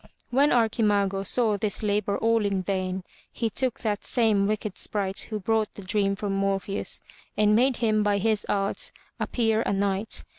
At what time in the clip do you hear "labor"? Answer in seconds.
1.83-2.17